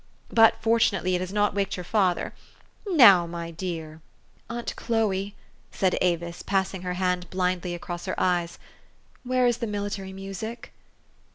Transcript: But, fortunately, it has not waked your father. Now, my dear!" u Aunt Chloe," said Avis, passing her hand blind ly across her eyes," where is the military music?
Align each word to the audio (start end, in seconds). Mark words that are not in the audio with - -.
But, 0.33 0.55
fortunately, 0.61 1.13
it 1.13 1.21
has 1.21 1.31
not 1.31 1.53
waked 1.53 1.77
your 1.77 1.83
father. 1.83 2.33
Now, 2.87 3.27
my 3.27 3.51
dear!" 3.51 4.01
u 4.49 4.55
Aunt 4.55 4.75
Chloe," 4.75 5.35
said 5.71 5.95
Avis, 6.01 6.41
passing 6.41 6.81
her 6.81 6.95
hand 6.95 7.29
blind 7.29 7.63
ly 7.63 7.73
across 7.75 8.05
her 8.07 8.19
eyes," 8.19 8.57
where 9.23 9.45
is 9.45 9.57
the 9.57 9.67
military 9.67 10.11
music? 10.11 10.73